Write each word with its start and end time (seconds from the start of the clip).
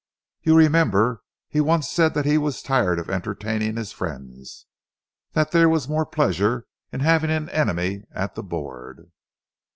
"You 0.41 0.57
remember 0.57 1.21
he 1.47 1.61
once 1.61 1.87
said 1.87 2.15
that 2.15 2.25
he 2.25 2.39
was 2.39 2.63
tired 2.63 2.97
of 2.97 3.07
entertaining 3.07 3.75
his 3.77 3.91
friends 3.91 4.65
that 5.33 5.51
there 5.51 5.69
was 5.69 5.87
more 5.87 6.07
pleasure 6.07 6.65
in 6.91 7.01
having 7.01 7.29
an 7.29 7.49
enemy 7.49 8.05
at 8.11 8.33
the 8.33 8.41
board." 8.41 9.11